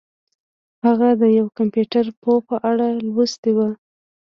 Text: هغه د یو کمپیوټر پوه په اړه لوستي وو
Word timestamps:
هغه 0.85 1.09
د 1.21 1.23
یو 1.39 1.47
کمپیوټر 1.57 2.05
پوه 2.21 2.37
په 2.49 2.55
اړه 2.69 2.87
لوستي 3.07 3.51
وو 3.57 3.69